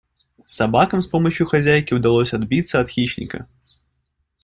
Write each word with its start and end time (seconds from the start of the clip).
Собакам 0.47 0.99
с 1.01 1.05
помощью 1.05 1.45
хозяйки 1.45 1.93
удалось 1.93 2.33
отбиться 2.33 2.79
от 2.79 2.89
хищника. 2.89 3.45